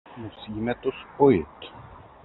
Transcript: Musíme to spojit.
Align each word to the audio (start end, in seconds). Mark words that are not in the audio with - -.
Musíme 0.17 0.75
to 0.75 0.89
spojit. 0.91 1.59